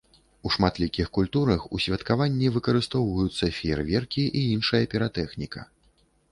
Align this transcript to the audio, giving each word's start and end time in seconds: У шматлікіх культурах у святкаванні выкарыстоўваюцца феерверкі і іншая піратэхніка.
У 0.45 0.51
шматлікіх 0.53 1.11
культурах 1.17 1.67
у 1.77 1.81
святкаванні 1.85 2.47
выкарыстоўваюцца 2.57 3.53
феерверкі 3.61 4.27
і 4.43 4.45
іншая 4.57 4.85
піратэхніка. 4.95 5.61